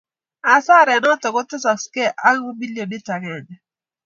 asaret 0.53 0.99
notok 1.03 1.33
kotesaksei 1.35 2.13
ako 2.29 2.47
milionit 2.59 3.05
akenge 3.15 3.55